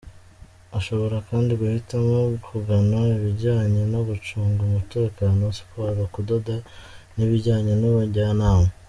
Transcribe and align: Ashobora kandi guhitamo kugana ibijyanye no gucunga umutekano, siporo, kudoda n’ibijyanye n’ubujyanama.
Ashobora 0.77 1.17
kandi 1.29 1.51
guhitamo 1.59 2.17
kugana 2.47 2.99
ibijyanye 3.17 3.81
no 3.93 3.99
gucunga 4.07 4.59
umutekano, 4.69 5.43
siporo, 5.57 6.01
kudoda 6.13 6.55
n’ibijyanye 7.15 7.73
n’ubujyanama. 7.81 8.69